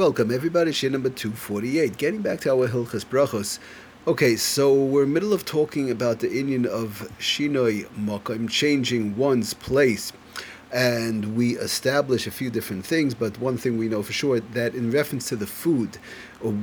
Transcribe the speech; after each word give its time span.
Welcome 0.00 0.30
everybody, 0.30 0.70
Shiur 0.70 0.90
number 0.90 1.10
248. 1.10 1.98
Getting 1.98 2.22
back 2.22 2.40
to 2.40 2.52
our 2.52 2.68
Hilchas 2.68 3.04
Brachos. 3.04 3.58
Okay, 4.06 4.34
so 4.34 4.72
we're 4.72 5.04
middle 5.04 5.34
of 5.34 5.44
talking 5.44 5.90
about 5.90 6.20
the 6.20 6.32
Indian 6.32 6.64
of 6.64 7.06
Shinoi 7.18 7.84
Mokim, 7.98 8.48
changing 8.48 9.18
one's 9.18 9.52
place 9.52 10.14
and 10.72 11.36
we 11.36 11.56
establish 11.58 12.26
a 12.26 12.30
few 12.30 12.48
different 12.48 12.86
things, 12.86 13.12
but 13.12 13.36
one 13.38 13.56
thing 13.56 13.76
we 13.76 13.88
know 13.88 14.02
for 14.02 14.12
sure 14.12 14.38
that 14.38 14.74
in 14.74 14.90
reference 14.90 15.28
to 15.28 15.36
the 15.36 15.46
food, 15.46 15.98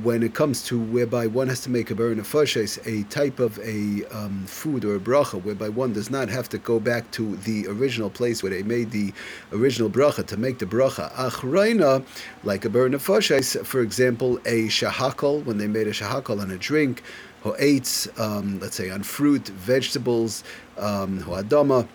when 0.02 0.22
it 0.22 0.34
comes 0.34 0.64
to 0.64 0.80
whereby 0.80 1.26
one 1.26 1.46
has 1.48 1.60
to 1.60 1.70
make 1.70 1.90
a 1.90 1.94
burn 1.94 2.18
of 2.18 2.34
a 2.34 3.02
type 3.04 3.38
of 3.38 3.58
a 3.58 4.04
um, 4.10 4.44
food 4.46 4.84
or 4.84 4.96
a 4.96 4.98
bracha, 4.98 5.42
whereby 5.42 5.68
one 5.68 5.92
does 5.92 6.10
not 6.10 6.28
have 6.28 6.48
to 6.48 6.58
go 6.58 6.80
back 6.80 7.08
to 7.12 7.36
the 7.36 7.66
original 7.68 8.10
place 8.10 8.42
where 8.42 8.50
they 8.50 8.62
made 8.62 8.90
the 8.90 9.12
original 9.52 9.90
bracha 9.90 10.26
to 10.26 10.36
make 10.36 10.58
the 10.58 10.66
bracha 10.66 11.12
Achreina, 11.12 12.04
like 12.44 12.64
a 12.64 12.70
burn 12.70 12.94
of 12.94 13.02
for 13.02 13.80
example, 13.82 14.38
a 14.46 14.68
shahakal, 14.68 15.44
when 15.44 15.58
they 15.58 15.68
made 15.68 15.86
a 15.86 15.92
shahakal 15.92 16.40
on 16.40 16.50
a 16.50 16.58
drink, 16.58 17.02
ate, 17.58 18.08
um, 18.18 18.58
let's 18.60 18.74
say 18.74 18.90
on 18.90 19.02
fruit, 19.02 19.48
vegetables, 19.48 20.42
um, 20.76 21.20
adama 21.20 21.86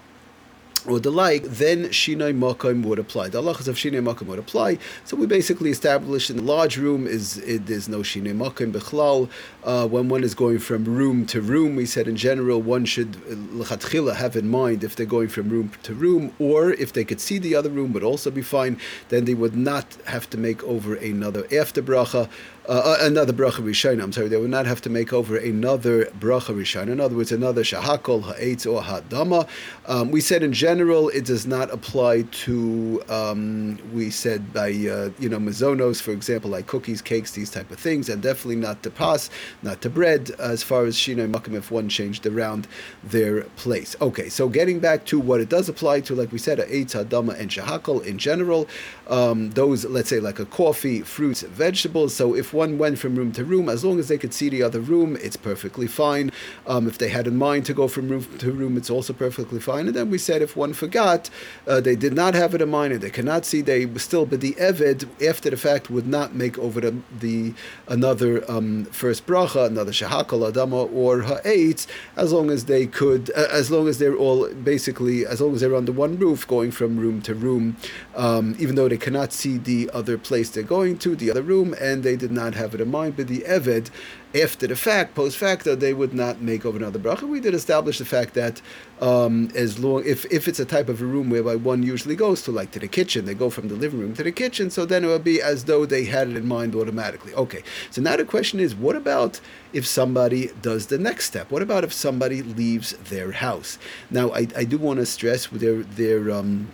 or 0.87 0.99
the 0.99 1.11
like, 1.11 1.43
then 1.43 1.85
Shinoi 1.85 2.37
Makom 2.37 2.83
would 2.83 2.99
apply. 2.99 3.29
The 3.29 3.41
halachas 3.41 3.67
of 3.67 3.75
Shinoi 3.75 4.03
Makom 4.03 4.27
would 4.27 4.39
apply. 4.39 4.77
So 5.05 5.15
we 5.15 5.25
basically 5.25 5.69
established 5.69 6.29
in 6.29 6.37
the 6.37 6.43
large 6.43 6.77
room 6.77 7.07
is 7.07 7.37
it, 7.37 7.67
there's 7.67 7.87
no 7.87 7.99
Shinoi 7.99 8.35
Makom 8.35 8.71
Bechlal. 8.73 9.29
Uh, 9.63 9.87
when 9.87 10.09
one 10.09 10.23
is 10.23 10.35
going 10.35 10.59
from 10.59 10.83
room 10.83 11.25
to 11.27 11.41
room, 11.41 11.75
we 11.75 11.85
said 11.85 12.07
in 12.07 12.15
general 12.15 12.61
one 12.61 12.85
should 12.85 13.13
lechatchila 13.13 14.15
have 14.15 14.35
in 14.35 14.49
mind 14.49 14.83
if 14.83 14.95
they're 14.95 15.05
going 15.05 15.29
from 15.29 15.49
room 15.49 15.71
to 15.83 15.93
room, 15.93 16.33
or 16.39 16.71
if 16.73 16.91
they 16.91 17.05
could 17.05 17.21
see 17.21 17.37
the 17.37 17.55
other 17.55 17.69
room 17.69 17.93
would 17.93 18.03
also 18.03 18.29
be 18.29 18.41
fine. 18.41 18.77
Then 19.09 19.25
they 19.25 19.33
would 19.33 19.55
not 19.55 19.97
have 20.05 20.29
to 20.31 20.37
make 20.37 20.63
over 20.63 20.95
another 20.95 21.45
after 21.51 21.81
bracha. 21.81 22.29
Uh, 22.67 22.71
uh, 22.71 22.97
another 23.01 23.33
bracha 23.33 23.61
rishon. 23.61 24.01
I'm 24.01 24.13
sorry, 24.13 24.29
they 24.29 24.37
would 24.37 24.49
not 24.49 24.65
have 24.65 24.79
to 24.83 24.89
make 24.89 25.11
over 25.11 25.35
another 25.35 26.05
bracha 26.05 26.55
rishon. 26.55 26.87
In 26.87 27.01
other 27.01 27.13
words, 27.13 27.33
another 27.33 27.61
shahakol, 27.61 28.23
ha'etz, 28.23 28.65
or 28.65 28.81
ha'dama. 28.81 29.49
Um, 29.85 30.11
we 30.11 30.21
said 30.21 30.43
in 30.43 30.53
general 30.53 31.09
it 31.09 31.25
does 31.25 31.45
not 31.45 31.69
apply 31.71 32.21
to. 32.21 33.03
Um, 33.09 33.79
we 33.93 34.09
said 34.09 34.53
by 34.53 34.69
uh, 34.69 35.09
you 35.19 35.27
know 35.27 35.39
mazonos, 35.39 36.01
for 36.01 36.11
example, 36.11 36.51
like 36.51 36.67
cookies, 36.67 37.01
cakes, 37.01 37.31
these 37.31 37.49
type 37.49 37.69
of 37.69 37.79
things, 37.79 38.07
and 38.07 38.21
definitely 38.21 38.55
not 38.55 38.81
to 38.83 38.89
pas, 38.89 39.29
not 39.61 39.81
to 39.81 39.89
bread. 39.89 40.31
As 40.39 40.63
far 40.63 40.85
as 40.85 40.95
shinoi 40.95 41.29
makim, 41.29 41.55
if 41.55 41.69
one 41.69 41.89
changed 41.89 42.25
around 42.25 42.69
their 43.03 43.41
place. 43.57 43.93
Okay, 43.99 44.29
so 44.29 44.47
getting 44.47 44.79
back 44.79 45.03
to 45.07 45.19
what 45.19 45.41
it 45.41 45.49
does 45.49 45.67
apply 45.67 45.99
to, 45.99 46.15
like 46.15 46.31
we 46.31 46.37
said, 46.39 46.59
ha'etz, 46.59 46.93
ha'dama, 46.93 47.37
and 47.37 47.49
shahakol 47.49 48.05
in 48.05 48.17
general. 48.17 48.69
Um, 49.09 49.49
those, 49.51 49.83
let's 49.83 50.07
say, 50.07 50.21
like 50.21 50.39
a 50.39 50.45
coffee, 50.45 51.01
fruits, 51.01 51.41
vegetables. 51.41 52.15
So 52.15 52.33
if 52.33 52.52
one 52.53 52.77
went 52.77 52.99
from 52.99 53.15
room 53.15 53.31
to 53.33 53.43
room, 53.43 53.69
as 53.69 53.83
long 53.83 53.99
as 53.99 54.07
they 54.07 54.17
could 54.17 54.33
see 54.33 54.49
the 54.49 54.63
other 54.63 54.79
room, 54.79 55.17
it's 55.21 55.35
perfectly 55.35 55.87
fine. 55.87 56.31
Um, 56.67 56.87
if 56.87 56.97
they 56.97 57.09
had 57.09 57.27
in 57.27 57.37
mind 57.37 57.65
to 57.65 57.73
go 57.73 57.87
from 57.87 58.09
room 58.09 58.25
to 58.37 58.51
room, 58.51 58.77
it's 58.77 58.89
also 58.89 59.13
perfectly 59.13 59.59
fine. 59.59 59.87
And 59.87 59.95
then 59.95 60.09
we 60.09 60.17
said 60.17 60.41
if 60.41 60.55
one 60.55 60.73
forgot, 60.73 61.29
uh, 61.67 61.81
they 61.81 61.95
did 61.95 62.13
not 62.13 62.33
have 62.33 62.53
it 62.53 62.61
in 62.61 62.69
mind 62.69 62.93
and 62.93 63.01
they 63.01 63.09
cannot 63.09 63.45
see, 63.45 63.61
they 63.61 63.87
still, 63.97 64.25
b'dieved, 64.25 65.07
after 65.27 65.49
the 65.49 65.57
fact, 65.57 65.89
would 65.89 66.07
not 66.07 66.35
make 66.35 66.57
over 66.59 66.79
the, 66.81 66.95
the 67.19 67.53
another 67.87 68.49
um, 68.51 68.85
first 68.85 69.25
bracha, 69.25 69.67
another 69.67 69.91
shahakal, 69.91 70.51
adama, 70.51 70.91
or 70.93 71.21
ha'etz, 71.21 71.87
as 72.15 72.31
long 72.33 72.49
as 72.49 72.65
they 72.65 72.85
could, 72.85 73.31
uh, 73.31 73.47
as 73.51 73.71
long 73.71 73.87
as 73.87 73.99
they're 73.99 74.15
all 74.15 74.47
basically, 74.53 75.25
as 75.25 75.41
long 75.41 75.53
as 75.55 75.61
they're 75.61 75.75
under 75.75 75.91
one 75.91 76.17
roof, 76.17 76.47
going 76.47 76.71
from 76.71 76.97
room 76.97 77.21
to 77.21 77.33
room, 77.33 77.77
um, 78.15 78.55
even 78.59 78.75
though 78.75 78.89
they 78.89 78.97
cannot 78.97 79.31
see 79.31 79.57
the 79.57 79.89
other 79.93 80.17
place 80.17 80.49
they're 80.49 80.63
going 80.63 80.97
to, 80.97 81.15
the 81.15 81.31
other 81.31 81.41
room, 81.41 81.73
and 81.79 82.03
they 82.03 82.15
did 82.15 82.31
not 82.31 82.42
not 82.43 82.55
have 82.55 82.73
it 82.75 82.81
in 82.81 82.91
mind, 82.91 83.17
b'dieved, 83.17 83.89
after 84.35 84.65
the 84.65 84.75
fact, 84.75 85.13
post 85.13 85.37
facto, 85.37 85.75
they 85.75 85.93
would 85.93 86.13
not 86.13 86.41
make 86.41 86.65
over 86.65 86.77
another 86.77 86.97
bracha. 86.97 87.27
We 87.27 87.39
did 87.39 87.53
establish 87.53 87.99
the 87.99 88.05
fact 88.05 88.33
that 88.33 88.61
um, 88.99 89.49
as 89.53 89.77
long 89.77 90.03
if, 90.05 90.25
if 90.31 90.47
it's 90.47 90.59
a 90.59 90.65
type 90.65 90.89
of 90.89 91.01
a 91.01 91.05
room 91.05 91.29
whereby 91.29 91.55
one 91.55 91.83
usually 91.83 92.15
goes 92.15 92.41
to 92.43 92.51
like 92.51 92.71
to 92.71 92.79
the 92.79 92.87
kitchen, 92.87 93.25
they 93.25 93.35
go 93.35 93.49
from 93.51 93.67
the 93.67 93.75
living 93.75 93.99
room 93.99 94.13
to 94.15 94.23
the 94.23 94.31
kitchen, 94.31 94.71
so 94.71 94.85
then 94.85 95.03
it 95.03 95.07
would 95.07 95.23
be 95.23 95.39
as 95.41 95.65
though 95.65 95.85
they 95.85 96.05
had 96.05 96.29
it 96.29 96.35
in 96.35 96.47
mind 96.47 96.73
automatically. 96.73 97.33
Okay, 97.35 97.61
so 97.91 98.01
now 98.01 98.15
the 98.15 98.25
question 98.25 98.59
is, 98.59 98.73
what 98.73 98.95
about 98.95 99.39
if 99.71 99.85
somebody 99.85 100.49
does 100.61 100.87
the 100.87 100.97
next 100.97 101.25
step? 101.25 101.51
What 101.51 101.61
about 101.61 101.83
if 101.83 101.93
somebody 101.93 102.41
leaves 102.41 102.93
their 102.93 103.33
house? 103.33 103.77
Now, 104.09 104.31
I, 104.31 104.47
I 104.55 104.63
do 104.63 104.77
want 104.77 104.99
to 104.99 105.05
stress 105.05 105.47
their 105.47 105.83
their 105.83 106.31
um, 106.31 106.69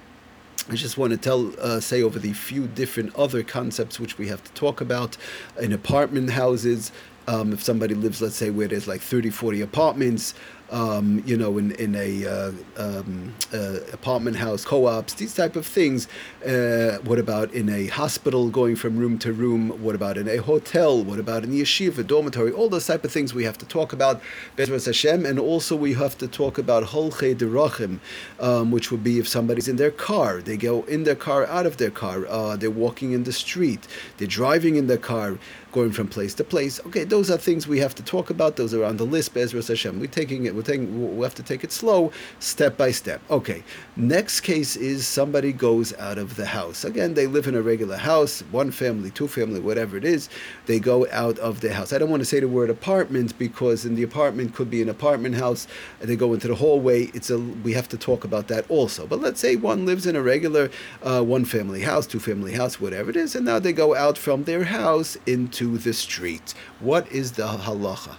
I 0.72 0.76
just 0.76 1.00
want 1.00 1.12
to 1.12 1.18
tell, 1.18 1.52
uh, 1.60 1.80
say 1.80 2.04
over 2.04 2.20
the 2.20 2.32
few 2.34 2.68
different 2.68 3.16
other 3.16 3.42
concepts 3.42 4.00
which 4.00 4.20
we 4.20 4.28
have 4.28 4.44
to 4.44 4.52
talk 4.52 4.82
about 4.82 5.18
in 5.60 5.74
apartment 5.74 6.30
houses. 6.30 6.92
Um, 7.28 7.54
if 7.54 7.64
somebody 7.64 7.96
lives, 7.96 8.22
let's 8.22 8.36
say, 8.36 8.52
where 8.52 8.68
there's 8.68 8.88
like 8.88 9.02
30, 9.02 9.32
40 9.32 9.62
apartments, 9.62 10.36
um, 10.72 11.24
you 11.26 11.38
know, 11.38 11.58
in 11.58 11.72
in 11.74 11.96
a 11.96 12.26
uh, 12.26 12.52
um, 12.78 13.34
uh, 13.54 13.80
apartment 13.92 14.38
house, 14.38 14.66
co-ops, 14.66 15.14
these 15.14 15.34
type 15.34 15.56
of 15.56 15.66
things. 15.66 16.08
Uh, 16.46 16.98
what 17.04 17.20
about 17.20 17.52
in 17.54 17.70
a 17.70 17.88
hospital, 17.88 18.50
going 18.50 18.76
from 18.76 18.98
room 18.98 19.18
to 19.20 19.34
room? 19.34 19.70
What 19.82 19.96
about 19.96 20.18
in 20.18 20.28
a 20.28 20.38
hotel? 20.38 21.04
What 21.04 21.20
about 21.20 21.44
in 21.44 21.52
the 21.52 21.62
yeshiva, 21.62 22.06
dormitory? 22.06 22.52
All 22.52 22.70
those 22.70 22.88
type 22.88 23.04
of 23.04 23.12
things 23.12 23.34
we 23.34 23.44
have 23.44 23.58
to 23.60 23.66
talk 23.66 23.94
about. 23.94 24.22
Bezras 24.58 24.86
Hashem, 24.86 25.26
and 25.26 25.40
also 25.40 25.76
we 25.76 25.94
have 25.94 26.18
to 26.20 26.28
talk 26.28 26.58
about 26.58 26.84
holche 26.84 27.36
derachim, 27.36 28.00
um, 28.40 28.72
which 28.72 28.92
would 28.92 29.04
be 29.04 29.20
if 29.20 29.28
somebody's 29.28 29.68
in 29.68 29.78
their 29.78 29.92
car, 29.92 30.42
they 30.42 30.58
go 30.58 30.84
in 30.84 31.04
their 31.04 31.16
car, 31.16 31.46
out 31.48 31.66
of 31.66 31.78
their 31.78 31.92
car, 31.92 32.26
uh, 32.28 32.56
they're 32.56 32.70
walking 32.70 33.12
in 33.12 33.24
the 33.24 33.34
street, 33.34 33.88
they're 34.18 34.28
driving 34.28 34.76
in 34.76 34.88
their 34.88 34.98
car 34.98 35.38
going 35.72 35.92
from 35.92 36.08
place 36.08 36.34
to 36.34 36.44
place. 36.44 36.80
Okay, 36.88 37.04
those 37.04 37.30
are 37.30 37.38
things 37.38 37.68
we 37.68 37.80
have 37.80 37.94
to 37.96 38.04
talk 38.04 38.30
about. 38.30 38.56
Those 38.56 38.74
are 38.74 38.84
on 38.84 38.98
the 38.98 39.06
list. 39.06 39.34
Bezras 39.34 39.68
Hashem, 39.68 40.00
we're 40.00 40.08
taking 40.08 40.46
it. 40.46 40.56
We're 40.60 40.64
taking. 40.64 41.18
We 41.18 41.24
have 41.24 41.36
to 41.36 41.44
take 41.44 41.64
it 41.64 41.72
slow, 41.72 42.12
step 42.40 42.76
by 42.76 42.92
step. 42.92 43.22
Okay. 43.32 43.64
Next 43.96 44.42
case 44.42 44.76
is 44.76 45.08
somebody 45.08 45.54
goes 45.54 45.94
out 45.98 46.18
of 46.18 46.36
the 46.36 46.46
house. 46.46 46.84
Again, 46.84 47.14
they 47.14 47.28
live 47.28 47.48
in 47.48 47.56
a 47.56 47.62
regular 47.62 47.96
house, 47.96 48.42
one 48.52 48.70
family, 48.70 49.10
two 49.10 49.30
family, 49.30 49.62
whatever 49.62 49.96
it 49.96 50.04
is. 50.04 50.28
They 50.66 50.80
go 50.80 51.08
out 51.12 51.40
of 51.40 51.62
the 51.62 51.74
house. 51.74 51.94
I 51.94 51.98
don't 51.98 52.10
want 52.10 52.20
to 52.20 52.26
say 52.26 52.42
the 52.42 52.50
word 52.50 52.70
apartment 52.70 53.40
because 53.40 53.86
in 53.86 53.96
the 53.96 54.04
apartment 54.04 54.54
could 54.54 54.70
be 54.70 54.82
an 54.82 54.90
apartment 54.90 55.36
house. 55.36 55.66
They 56.02 56.18
go 56.18 56.34
into 56.34 56.50
the 56.50 56.56
hallway. 56.56 57.04
It's 57.14 57.30
a. 57.30 57.40
We 57.40 57.72
have 57.72 57.88
to 57.90 57.98
talk 57.98 58.26
about 58.26 58.50
that 58.50 58.70
also. 58.70 59.08
But 59.08 59.22
let's 59.22 59.40
say 59.40 59.56
one 59.56 59.86
lives 59.86 60.06
in 60.06 60.18
a 60.18 60.22
regular 60.22 60.70
uh, 61.04 61.24
one 61.24 61.46
family 61.46 61.84
house, 61.84 62.06
two 62.06 62.20
family 62.20 62.52
house, 62.52 62.82
whatever 62.82 63.10
it 63.10 63.16
is, 63.16 63.34
and 63.34 63.46
now 63.46 63.60
they 63.60 63.72
go 63.72 63.96
out 63.96 64.18
from 64.18 64.44
their 64.44 64.66
house 64.66 65.16
into 65.26 65.78
the 65.78 65.94
street. 65.94 66.54
What 66.82 67.10
is 67.14 67.32
the 67.32 67.48
halacha? 67.48 68.18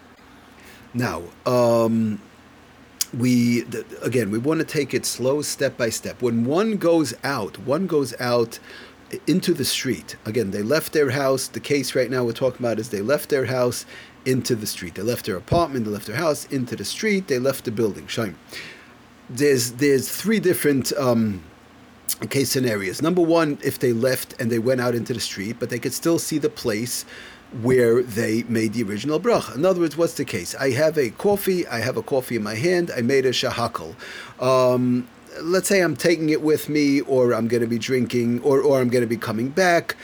Now, 0.92 1.22
um, 1.46 2.20
we 3.16 3.64
again 4.02 4.30
we 4.30 4.38
want 4.38 4.60
to 4.60 4.66
take 4.66 4.94
it 4.94 5.04
slow, 5.04 5.42
step 5.42 5.76
by 5.76 5.90
step. 5.90 6.22
When 6.22 6.44
one 6.44 6.76
goes 6.76 7.14
out, 7.24 7.58
one 7.58 7.86
goes 7.86 8.18
out 8.20 8.58
into 9.26 9.52
the 9.52 9.64
street. 9.64 10.16
Again, 10.24 10.52
they 10.52 10.62
left 10.62 10.92
their 10.92 11.10
house. 11.10 11.48
The 11.48 11.60
case 11.60 11.94
right 11.94 12.10
now 12.10 12.24
we're 12.24 12.32
talking 12.32 12.64
about 12.64 12.78
is 12.78 12.90
they 12.90 13.00
left 13.00 13.28
their 13.28 13.46
house 13.46 13.84
into 14.24 14.54
the 14.54 14.66
street. 14.66 14.94
They 14.94 15.02
left 15.02 15.26
their 15.26 15.36
apartment, 15.36 15.84
they 15.84 15.90
left 15.90 16.06
their 16.06 16.16
house 16.16 16.44
into 16.46 16.76
the 16.76 16.84
street. 16.84 17.28
They 17.28 17.38
left 17.38 17.64
the 17.64 17.72
building. 17.72 18.06
Shine. 18.06 18.36
There's 19.28 19.72
there's 19.72 20.08
three 20.08 20.40
different. 20.40 20.92
Um, 20.92 21.42
case 22.28 22.50
scenarios. 22.50 23.00
Number 23.00 23.22
one, 23.22 23.58
if 23.62 23.78
they 23.78 23.92
left 23.94 24.34
and 24.38 24.50
they 24.50 24.58
went 24.58 24.80
out 24.80 24.94
into 24.94 25.14
the 25.14 25.20
street, 25.20 25.56
but 25.58 25.70
they 25.70 25.78
could 25.78 25.94
still 25.94 26.18
see 26.18 26.36
the 26.36 26.50
place 26.50 27.06
where 27.62 28.02
they 28.02 28.44
made 28.44 28.72
the 28.74 28.82
original 28.82 29.18
bracha. 29.18 29.56
In 29.56 29.64
other 29.64 29.80
words, 29.80 29.96
what's 29.96 30.14
the 30.14 30.24
case? 30.24 30.54
I 30.54 30.70
have 30.70 30.96
a 30.96 31.10
coffee, 31.10 31.66
I 31.66 31.80
have 31.80 31.96
a 31.96 32.02
coffee 32.02 32.36
in 32.36 32.42
my 32.42 32.54
hand, 32.54 32.90
I 32.96 33.00
made 33.00 33.26
a 33.26 33.30
shahakal. 33.30 33.94
Um, 34.40 35.08
let's 35.42 35.68
say 35.68 35.80
I'm 35.80 35.96
taking 35.96 36.30
it 36.30 36.42
with 36.42 36.68
me, 36.68 37.00
or 37.02 37.32
I'm 37.32 37.48
going 37.48 37.62
to 37.62 37.66
be 37.66 37.78
drinking, 37.78 38.40
or, 38.42 38.60
or 38.60 38.80
I'm 38.80 38.88
going 38.88 39.02
to 39.02 39.08
be 39.08 39.16
coming 39.16 39.48
back. 39.48 39.96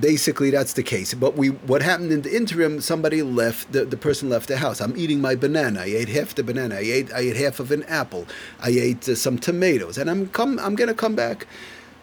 Basically, 0.00 0.50
that's 0.50 0.72
the 0.72 0.82
case. 0.82 1.14
But 1.14 1.36
we, 1.36 1.48
what 1.48 1.80
happened 1.82 2.10
in 2.10 2.22
the 2.22 2.34
interim? 2.34 2.80
Somebody 2.80 3.22
left. 3.22 3.70
The, 3.72 3.84
the 3.84 3.96
person 3.96 4.28
left 4.28 4.48
the 4.48 4.56
house. 4.56 4.80
I'm 4.80 4.96
eating 4.96 5.20
my 5.20 5.36
banana. 5.36 5.82
I 5.82 5.84
ate 5.84 6.08
half 6.08 6.34
the 6.34 6.42
banana. 6.42 6.76
I 6.76 6.80
ate 6.80 7.12
I 7.12 7.20
ate 7.20 7.36
half 7.36 7.60
of 7.60 7.70
an 7.70 7.84
apple. 7.84 8.26
I 8.58 8.70
ate 8.70 9.08
uh, 9.08 9.14
some 9.14 9.38
tomatoes, 9.38 9.96
and 9.96 10.10
I'm 10.10 10.28
come. 10.30 10.58
I'm 10.58 10.74
going 10.74 10.88
to 10.88 10.94
come 10.94 11.14
back. 11.14 11.46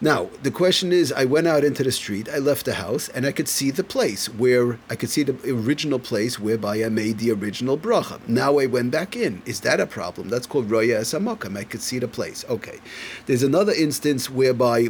Now, 0.02 0.30
the 0.42 0.50
question 0.50 0.92
is 0.92 1.12
I 1.12 1.26
went 1.26 1.46
out 1.46 1.62
into 1.62 1.84
the 1.84 1.92
street, 1.92 2.28
I 2.28 2.38
left 2.38 2.64
the 2.64 2.74
house, 2.74 3.08
and 3.10 3.24
I 3.24 3.30
could 3.30 3.46
see 3.46 3.70
the 3.70 3.84
place 3.84 4.26
where 4.26 4.80
I 4.90 4.96
could 4.96 5.10
see 5.10 5.22
the 5.22 5.36
original 5.48 6.00
place 6.00 6.40
whereby 6.40 6.82
I 6.82 6.88
made 6.88 7.18
the 7.18 7.30
original 7.30 7.78
bracha. 7.78 8.18
Now 8.26 8.58
I 8.58 8.66
went 8.66 8.90
back 8.90 9.14
in. 9.14 9.42
Is 9.46 9.60
that 9.60 9.78
a 9.78 9.86
problem? 9.86 10.28
That's 10.28 10.48
called 10.48 10.68
Roya 10.68 11.02
Esamakam. 11.02 11.56
I 11.56 11.62
could 11.62 11.82
see 11.82 12.00
the 12.00 12.08
place. 12.08 12.44
Okay. 12.48 12.80
There's 13.26 13.44
another 13.44 13.72
instance 13.72 14.28
whereby 14.28 14.88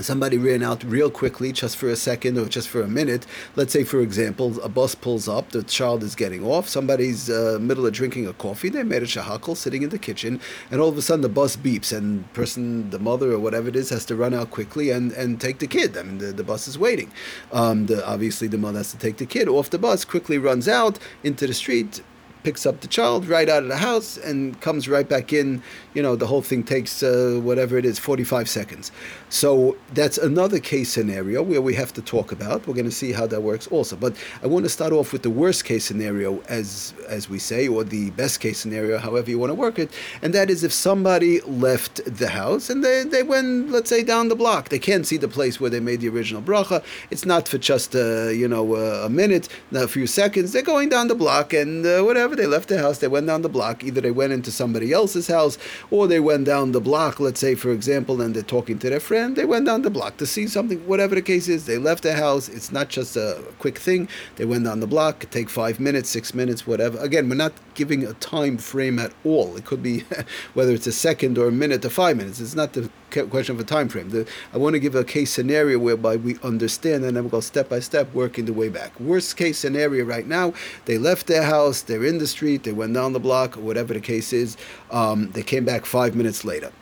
somebody 0.00 0.38
ran 0.38 0.62
out 0.62 0.84
real 0.84 1.10
quickly 1.10 1.52
just 1.52 1.76
for 1.76 1.88
a 1.88 1.96
second 1.96 2.38
or 2.38 2.46
just 2.46 2.68
for 2.68 2.82
a 2.82 2.88
minute. 2.88 3.26
Let's 3.56 3.72
say 3.72 3.84
for 3.84 4.00
example 4.00 4.60
a 4.62 4.68
bus 4.68 4.94
pulls 4.94 5.28
up 5.28 5.50
the 5.50 5.62
child 5.62 6.02
is 6.02 6.14
getting 6.14 6.44
off 6.44 6.68
somebody's 6.68 7.28
uh, 7.28 7.58
middle 7.60 7.86
of 7.86 7.92
drinking 7.92 8.26
a 8.26 8.32
coffee 8.32 8.68
they 8.68 8.82
made 8.82 9.02
a 9.02 9.06
shahakal 9.06 9.56
sitting 9.56 9.82
in 9.82 9.90
the 9.90 9.98
kitchen 9.98 10.40
and 10.70 10.80
all 10.80 10.88
of 10.88 10.96
a 10.96 11.02
sudden 11.02 11.22
the 11.22 11.28
bus 11.28 11.56
beeps 11.56 11.96
and 11.96 12.32
person 12.32 12.90
the 12.90 12.98
mother 12.98 13.32
or 13.32 13.38
whatever 13.38 13.68
it 13.68 13.76
is 13.76 13.90
has 13.90 14.04
to 14.04 14.14
run 14.14 14.34
out 14.34 14.50
quickly 14.50 14.90
and, 14.90 15.12
and 15.12 15.40
take 15.40 15.58
the 15.58 15.66
kid. 15.66 15.96
I 15.96 16.02
mean 16.02 16.18
the, 16.18 16.32
the 16.32 16.44
bus 16.44 16.68
is 16.68 16.78
waiting. 16.78 17.10
Um, 17.52 17.86
the, 17.86 18.06
obviously 18.06 18.48
the 18.48 18.58
mother 18.58 18.78
has 18.78 18.92
to 18.92 18.98
take 18.98 19.16
the 19.16 19.26
kid 19.26 19.48
off 19.48 19.70
the 19.70 19.78
bus 19.78 20.04
quickly 20.04 20.38
runs 20.38 20.68
out 20.68 20.98
into 21.22 21.46
the 21.46 21.54
street 21.54 22.02
picks 22.42 22.66
up 22.66 22.80
the 22.80 22.88
child 22.88 23.26
right 23.26 23.48
out 23.48 23.62
of 23.62 23.68
the 23.68 23.76
house 23.76 24.16
and 24.16 24.60
comes 24.60 24.88
right 24.88 25.08
back 25.08 25.32
in. 25.32 25.62
You 25.94 26.02
know, 26.02 26.16
the 26.16 26.26
whole 26.26 26.42
thing 26.42 26.62
takes 26.62 27.02
uh, 27.02 27.40
whatever 27.42 27.76
it 27.78 27.84
is, 27.84 27.98
45 27.98 28.48
seconds. 28.48 28.92
So 29.30 29.76
that's 29.94 30.18
another 30.18 30.58
case 30.58 30.90
scenario 30.90 31.42
where 31.42 31.60
we 31.60 31.74
have 31.74 31.92
to 31.94 32.02
talk 32.02 32.32
about. 32.32 32.66
We're 32.66 32.74
going 32.74 32.86
to 32.86 32.90
see 32.90 33.12
how 33.12 33.26
that 33.26 33.42
works 33.42 33.66
also. 33.68 33.96
But 33.96 34.16
I 34.42 34.46
want 34.46 34.64
to 34.64 34.70
start 34.70 34.92
off 34.92 35.12
with 35.12 35.22
the 35.22 35.30
worst 35.30 35.64
case 35.64 35.84
scenario, 35.84 36.40
as 36.48 36.94
as 37.08 37.28
we 37.28 37.38
say, 37.38 37.68
or 37.68 37.84
the 37.84 38.10
best 38.10 38.40
case 38.40 38.58
scenario, 38.58 38.98
however 38.98 39.30
you 39.30 39.38
want 39.38 39.50
to 39.50 39.54
work 39.54 39.78
it. 39.78 39.92
And 40.22 40.32
that 40.34 40.50
is 40.50 40.64
if 40.64 40.72
somebody 40.72 41.40
left 41.42 42.04
the 42.04 42.28
house 42.28 42.70
and 42.70 42.84
they, 42.84 43.04
they 43.04 43.22
went, 43.22 43.70
let's 43.70 43.90
say, 43.90 44.02
down 44.02 44.28
the 44.28 44.36
block. 44.36 44.68
They 44.68 44.78
can't 44.78 45.06
see 45.06 45.16
the 45.16 45.28
place 45.28 45.60
where 45.60 45.70
they 45.70 45.80
made 45.80 46.00
the 46.00 46.08
original 46.08 46.42
bracha. 46.42 46.82
It's 47.10 47.24
not 47.24 47.48
for 47.48 47.58
just, 47.58 47.94
uh, 47.94 48.28
you 48.28 48.48
know, 48.48 48.74
uh, 48.74 49.02
a 49.04 49.10
minute, 49.10 49.48
a 49.72 49.88
few 49.88 50.06
seconds. 50.06 50.52
They're 50.52 50.62
going 50.62 50.88
down 50.88 51.08
the 51.08 51.14
block 51.14 51.52
and 51.52 51.84
uh, 51.84 52.02
whatever. 52.28 52.42
They 52.42 52.46
left 52.46 52.68
the 52.68 52.78
house, 52.78 52.98
they 52.98 53.08
went 53.08 53.26
down 53.26 53.42
the 53.42 53.48
block. 53.48 53.82
Either 53.82 54.00
they 54.00 54.10
went 54.10 54.32
into 54.32 54.50
somebody 54.50 54.92
else's 54.92 55.28
house 55.28 55.58
or 55.90 56.06
they 56.06 56.20
went 56.20 56.44
down 56.44 56.72
the 56.72 56.80
block, 56.80 57.20
let's 57.20 57.40
say, 57.40 57.54
for 57.54 57.72
example, 57.72 58.20
and 58.20 58.34
they're 58.34 58.42
talking 58.42 58.78
to 58.80 58.90
their 58.90 59.00
friend. 59.00 59.36
They 59.36 59.44
went 59.44 59.66
down 59.66 59.82
the 59.82 59.90
block 59.90 60.16
to 60.18 60.26
see 60.26 60.46
something, 60.46 60.78
whatever 60.86 61.14
the 61.14 61.22
case 61.22 61.48
is. 61.48 61.66
They 61.66 61.78
left 61.78 62.02
the 62.02 62.14
house. 62.14 62.48
It's 62.48 62.70
not 62.72 62.88
just 62.88 63.16
a 63.16 63.42
quick 63.58 63.78
thing. 63.78 64.08
They 64.36 64.44
went 64.44 64.64
down 64.64 64.80
the 64.80 64.86
block. 64.86 65.24
It 65.24 65.30
take 65.30 65.48
five 65.48 65.80
minutes, 65.80 66.10
six 66.10 66.34
minutes, 66.34 66.66
whatever. 66.66 66.98
Again, 66.98 67.28
we're 67.28 67.36
not 67.36 67.52
giving 67.74 68.04
a 68.04 68.12
time 68.14 68.58
frame 68.58 68.98
at 68.98 69.12
all. 69.24 69.56
It 69.56 69.64
could 69.64 69.82
be 69.82 70.04
whether 70.54 70.72
it's 70.72 70.86
a 70.86 70.92
second 70.92 71.38
or 71.38 71.48
a 71.48 71.52
minute 71.52 71.84
or 71.84 71.90
five 71.90 72.16
minutes. 72.16 72.40
It's 72.40 72.54
not 72.54 72.72
the 72.74 72.90
question 73.10 73.54
of 73.54 73.60
a 73.60 73.64
time 73.64 73.88
frame. 73.88 74.10
The, 74.10 74.26
I 74.52 74.58
want 74.58 74.74
to 74.74 74.80
give 74.80 74.94
a 74.94 75.04
case 75.04 75.30
scenario 75.30 75.78
whereby 75.78 76.16
we 76.16 76.38
understand 76.42 77.04
and 77.04 77.16
then 77.16 77.24
we 77.24 77.30
go 77.30 77.40
step 77.40 77.68
by 77.68 77.80
step, 77.80 78.12
working 78.14 78.44
the 78.44 78.52
way 78.52 78.68
back. 78.68 78.98
Worst 79.00 79.36
case 79.36 79.58
scenario 79.58 80.04
right 80.04 80.26
now, 80.26 80.52
they 80.84 80.98
left 80.98 81.26
their 81.26 81.42
house, 81.42 81.82
they're 81.82 82.04
in 82.04 82.18
the 82.18 82.26
street, 82.26 82.62
they 82.62 82.72
went 82.72 82.94
down 82.94 83.12
the 83.12 83.20
block, 83.20 83.54
whatever 83.56 83.94
the 83.94 84.00
case 84.00 84.32
is. 84.32 84.56
Um, 84.90 85.30
they 85.32 85.42
came 85.42 85.64
back 85.64 85.86
five 85.86 86.14
minutes 86.14 86.44
later. 86.44 86.72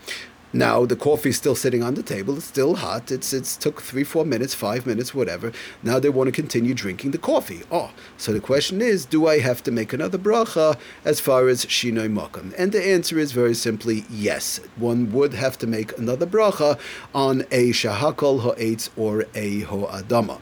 Now 0.57 0.87
the 0.87 0.97
coffee 0.97 1.29
is 1.29 1.37
still 1.37 1.55
sitting 1.55 1.83
on 1.83 1.95
the 1.95 2.03
table. 2.03 2.37
It's 2.37 2.47
still 2.47 2.77
hot. 2.77 3.11
It's 3.11 3.35
it's 3.35 3.57
took 3.59 3.83
three, 3.83 4.05
four 4.05 4.25
minutes, 4.25 4.55
five 4.55 4.87
minutes, 4.87 5.15
whatever. 5.15 5.53
Now 5.83 5.99
they 5.99 6.09
want 6.09 6.29
to 6.29 6.33
continue 6.33 6.73
drinking 6.73 7.11
the 7.11 7.19
coffee. 7.19 7.61
Oh, 7.71 7.91
so 8.17 8.33
the 8.33 8.41
question 8.41 8.81
is, 8.81 9.05
do 9.05 9.27
I 9.27 9.41
have 9.41 9.63
to 9.65 9.71
make 9.71 9.93
another 9.93 10.17
bracha 10.17 10.79
as 11.05 11.21
far 11.21 11.49
as 11.49 11.67
shinoi 11.67 12.11
makam? 12.11 12.55
And 12.57 12.73
the 12.73 12.83
answer 12.83 13.19
is 13.19 13.33
very 13.33 13.55
simply 13.55 14.07
yes. 14.09 14.61
One 14.77 15.13
would 15.13 15.35
have 15.35 15.59
to 15.59 15.67
make 15.67 15.97
another 15.99 16.27
bracha 16.27 16.79
on 17.15 17.43
a 17.51 17.71
shahakol 17.71 18.41
ha'etz 18.41 18.89
or 18.97 19.27
a 19.35 19.63
ho'adama. 19.63 20.41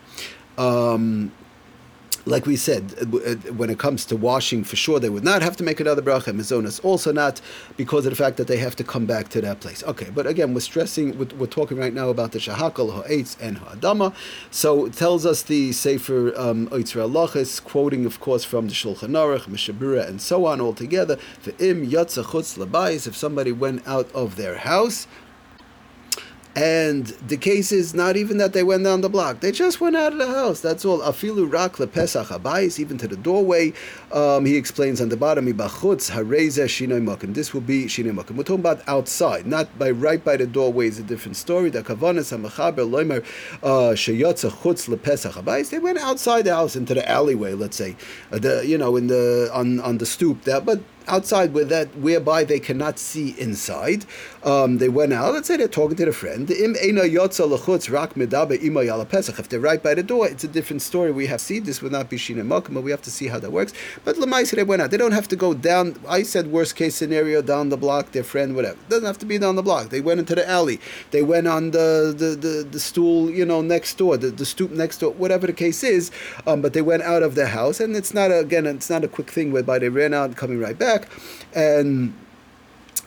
Um, 0.57 1.33
like 2.27 2.47
we 2.47 2.57
said, 2.57 2.95
uh, 3.01 3.17
uh, 3.17 3.35
when 3.55 3.71
it 3.71 3.79
comes 3.79 4.05
to 4.07 4.17
washing, 4.17 4.65
for 4.65 4.77
sure 4.77 4.99
they 4.99 5.09
would 5.11 5.25
not 5.25 5.43
have 5.43 5.57
to 5.57 5.65
make 5.65 5.81
another 5.81 6.03
bracha. 6.03 6.35
Mizonas 6.35 6.83
also 6.85 7.13
not 7.13 7.41
because 7.77 8.07
of 8.07 8.11
the 8.11 8.17
fact 8.17 8.37
that 8.39 8.47
they 8.47 8.57
have 8.57 8.75
to 8.77 8.85
come 8.85 9.07
back 9.07 9.29
to 9.31 9.41
that 9.41 9.61
place. 9.61 9.83
Okay, 9.85 10.11
but 10.15 10.27
again, 10.27 10.55
we're 10.55 10.61
stressing, 10.61 11.19
we're, 11.19 11.29
we're 11.37 11.47
talking 11.47 11.77
right 11.77 11.93
now 11.93 12.09
about 12.09 12.33
the 12.33 12.39
shahakal, 12.39 12.93
ha'etz, 12.95 13.37
and 13.41 13.59
ha'adama. 13.59 14.15
So 14.51 14.87
it 14.87 14.95
tells 14.95 15.27
us 15.27 15.43
the 15.43 15.73
Sefer 15.73 16.33
um, 16.37 16.69
Oitzra 16.69 17.05
quoting, 17.65 18.07
of 18.07 18.21
course, 18.21 18.45
from 18.45 18.69
the 18.69 18.75
Shulchan 18.75 19.11
Aruch, 19.11 19.49
Mishnah 19.49 19.75
Berurah, 19.75 20.09
and 20.09 20.21
so 20.21 20.47
on 20.47 20.61
all 20.61 20.73
together. 20.73 21.19
if 23.07 23.17
somebody 23.17 23.53
went 23.53 23.87
out 23.87 24.13
of 24.15 24.37
their 24.37 24.57
house, 24.57 25.07
and 26.57 27.07
the 27.07 27.37
case 27.37 27.73
is 27.73 27.95
not 27.95 28.17
even 28.17 28.39
that 28.39 28.53
they 28.53 28.63
went 28.63 28.85
down 28.85 29.01
the 29.01 29.09
block; 29.09 29.41
they 29.41 29.51
just 29.51 29.81
went 29.81 29.97
out 29.97 30.13
of 30.13 30.19
the 30.19 30.27
house. 30.27 30.61
That's 30.61 30.85
all. 30.85 31.01
Afilu 31.01 31.51
rak 31.51 31.75
lepesach 31.75 32.27
habayis, 32.27 32.79
even 32.79 32.97
to 32.99 33.09
the 33.09 33.17
doorway. 33.17 33.73
Um, 34.13 34.45
he 34.45 34.57
explains 34.57 35.01
on 35.01 35.09
the 35.09 35.17
bottom, 35.17 35.47
ibachutz 35.47 36.13
hareza 36.13 36.67
shinoi 36.67 37.03
makim. 37.03 37.35
This 37.35 37.53
will 37.53 37.61
be 37.61 37.87
shinoi 37.87 38.15
makim. 38.15 38.37
We're 38.37 38.45
talking 38.45 38.61
about 38.61 38.83
outside, 38.87 39.47
not 39.47 39.79
by 39.79 39.91
right 39.91 40.25
by 40.25 40.37
the 40.37 40.47
doorway. 40.47 40.87
Is 40.87 40.99
a 40.99 41.03
different 41.03 41.37
story. 41.37 41.71
The 41.71 41.83
kavanas 41.83 42.37
hamachaber 42.37 42.89
loimer 42.89 43.25
uh, 43.63 43.95
sheyotza 43.95 44.51
chutz 44.51 44.89
lepesach 44.89 45.33
habayis. 45.33 45.71
They 45.71 45.81
went 45.81 45.99
outside 45.99 46.43
the 46.43 46.55
house 46.55 46.77
into 46.77 46.95
the 46.95 47.09
alleyway. 47.09 47.55
Let's 47.55 47.77
say, 47.77 47.97
uh, 48.31 48.39
the 48.39 48.65
you 48.65 48.79
know 48.79 48.97
in 48.97 49.09
the 49.09 49.51
on 49.53 49.81
on 49.81 49.99
the 49.99 50.07
stoop. 50.07 50.43
That 50.43 50.65
but 50.65 50.81
outside 51.07 51.53
with 51.53 51.69
that 51.69 51.89
whereby 51.97 52.45
they 52.45 52.61
cannot 52.61 52.99
see 52.99 53.35
inside. 53.39 54.05
Um, 54.43 54.79
they 54.79 54.89
went 54.89 55.13
out. 55.13 55.35
Let's 55.35 55.49
say 55.49 55.57
they're 55.57 55.69
talking 55.69 55.97
to 55.97 56.05
their 56.05 56.13
friend. 56.13 56.51
If 56.51 56.59
they're 59.49 59.61
right 59.61 59.83
by 59.83 59.95
the 59.95 60.03
door, 60.03 60.29
it's 60.29 60.45
a 60.45 60.49
different 60.49 60.83
story. 60.83 61.13
We 61.13 61.27
have 61.27 61.41
seen 61.41 61.65
this 61.65 61.81
would 61.83 61.93
not 61.93 62.11
be 62.11 62.17
shina 62.17 62.47
but 62.49 62.83
we 62.83 62.91
have 62.91 63.03
to 63.03 63.11
see 63.11 63.29
how 63.29 63.39
that 63.39 63.51
works. 63.51 63.73
But 64.05 64.17
lemaisa 64.17 64.57
they 64.57 64.65
went 64.65 64.83
out. 64.83 64.91
They 64.91 64.97
don't 64.97 65.13
have 65.13 65.29
to 65.29 65.37
go 65.37 65.55
down. 65.55 65.97
I 66.09 66.23
said 66.23 66.49
worst 66.49 66.77
case 66.77 66.95
scenario 66.95 67.43
down 67.43 67.69
the 67.71 67.77
block. 67.77 68.13
Their 68.13 68.25
friend, 68.25 68.55
whatever. 68.55 68.75
It 68.75 68.89
doesn't 68.89 69.07
have 69.07 69.19
to 69.19 69.27
be 69.27 69.39
down 69.39 69.57
the 69.57 69.63
block. 69.63 69.89
They 69.91 70.01
went 70.01 70.21
into 70.21 70.35
the 70.35 70.49
alley. 70.49 70.81
They 71.11 71.23
went 71.23 71.47
on 71.47 71.71
the 71.71 72.15
the, 72.17 72.37
the, 72.37 72.65
the 72.65 72.81
stool, 72.81 73.31
you 73.31 73.45
know, 73.45 73.63
next 73.63 73.97
door, 73.99 74.17
the, 74.17 74.31
the 74.31 74.47
stoop 74.47 74.71
next 74.71 74.99
door, 74.99 75.13
whatever 75.13 75.47
the 75.47 75.53
case 75.53 75.83
is. 75.83 76.11
Um, 76.47 76.61
but 76.63 76.73
they 76.73 76.83
went 76.83 77.03
out 77.03 77.23
of 77.23 77.35
the 77.35 77.49
house, 77.49 77.81
and 77.81 77.97
it's 77.97 78.15
not 78.15 78.31
a, 78.31 78.39
again, 78.39 78.67
it's 78.67 78.91
not 78.91 79.05
a 79.05 79.09
quick 79.09 79.31
thing 79.31 79.53
whereby 79.53 79.79
they 79.79 79.89
ran 79.89 80.15
out 80.15 80.37
coming 80.37 80.61
right 80.61 80.79
back 80.79 80.94
back, 80.99 81.09
and 81.55 82.15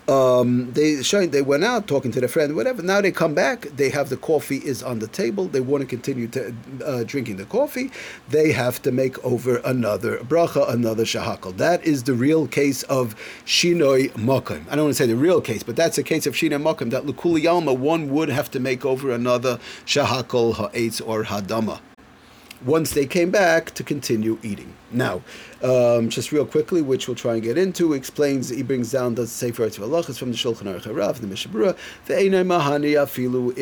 um, 0.07 0.71
they 0.71 1.03
showing 1.03 1.31
they 1.31 1.41
went 1.41 1.65
out 1.65 1.87
talking 1.87 2.11
to 2.11 2.19
their 2.19 2.29
friend, 2.29 2.55
whatever. 2.55 2.81
Now 2.81 3.01
they 3.01 3.11
come 3.11 3.33
back. 3.33 3.61
They 3.75 3.89
have 3.89 4.09
the 4.09 4.17
coffee 4.17 4.57
is 4.57 4.81
on 4.81 4.99
the 4.99 5.07
table. 5.07 5.47
They 5.47 5.59
want 5.59 5.81
to 5.81 5.87
continue 5.87 6.27
to 6.29 6.55
uh, 6.85 7.03
drinking 7.03 7.37
the 7.37 7.45
coffee. 7.45 7.91
They 8.29 8.53
have 8.53 8.81
to 8.83 8.91
make 8.91 9.23
over 9.25 9.57
another 9.65 10.19
bracha, 10.19 10.69
another 10.69 11.03
shahakal. 11.03 11.57
That 11.57 11.83
is 11.83 12.03
the 12.03 12.13
real 12.13 12.47
case 12.47 12.83
of 12.83 13.15
shinoi 13.45 14.11
makim. 14.11 14.63
I 14.69 14.75
don't 14.75 14.85
want 14.85 14.95
to 14.97 15.03
say 15.03 15.07
the 15.07 15.17
real 15.17 15.41
case, 15.41 15.63
but 15.63 15.75
that's 15.75 15.97
a 15.97 16.03
case 16.03 16.25
of 16.25 16.35
shinoi 16.35 16.61
makim. 16.61 16.89
That 16.91 17.03
lukuliyalma 17.03 17.77
one 17.77 18.09
would 18.09 18.29
have 18.29 18.49
to 18.51 18.59
make 18.61 18.85
over 18.85 19.11
another 19.11 19.59
shahakal, 19.85 20.55
ha'etz, 20.55 21.01
or 21.01 21.25
hadama 21.25 21.79
once 22.65 22.91
they 22.91 23.05
came 23.05 23.29
back 23.29 23.71
to 23.71 23.83
continue 23.83 24.39
eating. 24.41 24.73
Now, 24.91 25.21
um, 25.61 26.09
just 26.09 26.31
real 26.31 26.45
quickly, 26.45 26.81
which 26.81 27.07
we'll 27.07 27.15
try 27.15 27.33
and 27.33 27.43
get 27.43 27.57
into, 27.57 27.93
explains 27.93 28.49
he 28.49 28.63
brings 28.63 28.91
down 28.91 29.15
the 29.15 29.27
Sefer 29.27 29.67
Eretz 29.67 29.77
Halachas 29.77 30.17
from 30.17 30.31
the 30.31 30.37
Shulchan 30.37 30.63
Aruch 30.63 30.83
Harav, 30.83 31.15
the 31.15 31.27
Mishnah 31.27 31.51
Berurah, 31.51 31.77
the 32.05 32.13
Mahani 32.13 32.93
Afilu 32.95 33.53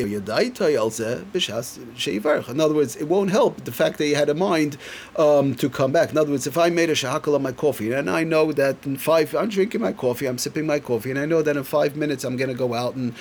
In 2.48 2.60
other 2.60 2.74
words, 2.74 2.96
it 2.96 3.04
won't 3.04 3.30
help 3.30 3.64
the 3.64 3.72
fact 3.72 3.98
that 3.98 4.04
he 4.04 4.12
had 4.12 4.28
a 4.28 4.34
mind 4.34 4.76
um, 5.16 5.54
to 5.56 5.68
come 5.68 5.90
back. 5.92 6.10
In 6.10 6.18
other 6.18 6.30
words, 6.30 6.46
if 6.46 6.56
I 6.56 6.70
made 6.70 6.90
a 6.90 6.94
shahakal 6.94 7.34
on 7.34 7.42
my 7.42 7.52
coffee, 7.52 7.92
and 7.92 8.08
I 8.08 8.22
know 8.22 8.52
that 8.52 8.86
in 8.86 8.96
five, 8.96 9.34
I'm 9.34 9.48
drinking 9.48 9.80
my 9.80 9.92
coffee, 9.92 10.26
I'm 10.26 10.38
sipping 10.38 10.66
my 10.66 10.78
coffee, 10.78 11.10
and 11.10 11.18
I 11.18 11.26
know 11.26 11.42
that 11.42 11.56
in 11.56 11.64
five 11.64 11.96
minutes 11.96 12.24
I'm 12.24 12.36
going 12.36 12.50
to 12.50 12.54
go 12.54 12.74
out 12.74 12.94
and 12.94 13.14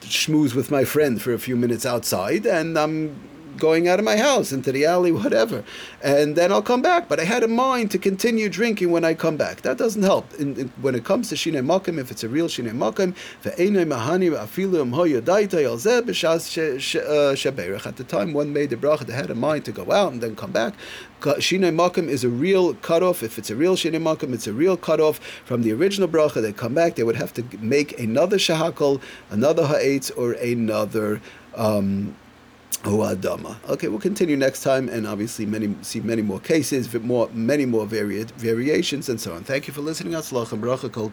schmooze 0.00 0.54
with 0.54 0.70
my 0.70 0.84
friend 0.84 1.22
for 1.22 1.32
a 1.32 1.38
few 1.38 1.54
minutes 1.54 1.86
outside, 1.86 2.44
and 2.44 2.76
I'm 2.76 3.16
going 3.56 3.88
out 3.88 3.98
of 3.98 4.04
my 4.04 4.16
house 4.16 4.52
into 4.52 4.72
the 4.72 4.84
alley, 4.84 5.12
whatever, 5.22 5.64
and 6.02 6.36
then 6.36 6.52
I'll 6.52 6.62
come 6.62 6.82
back. 6.82 7.08
But 7.08 7.20
I 7.20 7.24
had 7.24 7.42
a 7.42 7.48
mind 7.48 7.90
to 7.92 7.98
continue 7.98 8.48
drinking 8.48 8.90
when 8.90 9.04
I 9.04 9.14
come 9.14 9.36
back. 9.36 9.62
That 9.62 9.78
doesn't 9.78 10.02
help. 10.02 10.32
In, 10.34 10.56
in, 10.56 10.68
when 10.80 10.94
it 10.94 11.04
comes 11.04 11.28
to 11.30 11.36
shine 11.36 11.54
makim, 11.54 11.98
if 11.98 12.10
it's 12.10 12.24
a 12.24 12.28
real 12.28 12.48
shine 12.48 12.66
makim, 12.66 13.14
uh, 13.44 13.50
At 17.88 17.96
the 17.96 18.04
time 18.04 18.32
one 18.32 18.52
made 18.52 18.70
the 18.70 18.76
bracha, 18.76 19.06
they 19.06 19.12
had 19.12 19.30
a 19.30 19.34
mind 19.34 19.64
to 19.64 19.72
go 19.72 19.92
out 19.92 20.12
and 20.12 20.22
then 20.22 20.36
come 20.36 20.52
back. 20.52 20.74
Shine 21.38 21.62
makim 21.62 22.08
is 22.08 22.24
a 22.24 22.28
real 22.28 22.74
cutoff. 22.74 23.22
If 23.22 23.38
it's 23.38 23.50
a 23.50 23.56
real 23.56 23.76
shine 23.76 23.92
makim, 23.92 24.32
it's 24.32 24.46
a 24.46 24.52
real 24.52 24.76
cutoff 24.76 25.18
from 25.44 25.62
the 25.62 25.72
original 25.72 26.08
bracha. 26.08 26.42
They 26.42 26.52
come 26.52 26.74
back, 26.74 26.96
they 26.96 27.04
would 27.04 27.16
have 27.16 27.32
to 27.34 27.44
make 27.58 27.98
another 27.98 28.38
shahakal, 28.38 29.00
another 29.30 29.66
ha'etz, 29.66 30.10
or 30.10 30.32
another. 30.32 31.20
Um, 31.54 32.16
Okay, 32.84 33.88
we'll 33.88 34.00
continue 34.00 34.36
next 34.36 34.62
time, 34.62 34.88
and 34.88 35.06
obviously 35.06 35.46
many 35.46 35.74
see 35.82 36.00
many 36.00 36.22
more 36.22 36.40
cases, 36.40 36.92
more 37.00 37.28
many 37.32 37.64
more 37.64 37.86
varied 37.86 38.30
variations, 38.32 39.08
and 39.08 39.20
so 39.20 39.34
on. 39.34 39.44
Thank 39.44 39.68
you 39.68 39.74
for 39.74 39.82
listening. 39.82 40.14
Atzlach 40.14 40.48
bracha 40.58 40.90
kol. 40.90 41.10